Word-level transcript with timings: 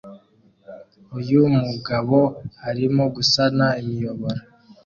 Uyu 1.19 1.41
mugabo 1.65 2.19
arimo 2.69 3.03
gusana 3.15 3.65
imiyoboro 3.81 4.39